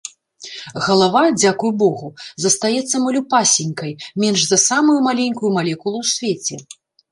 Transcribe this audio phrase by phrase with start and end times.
[0.85, 2.07] Галава— дзякуй Богу—
[2.45, 3.91] застаецца малюпасенькай,
[4.25, 6.55] меньш за самую маленькую малекулу ў свеце.